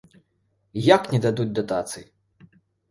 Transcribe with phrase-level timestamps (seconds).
[0.95, 2.03] Як не дадуць датацый?!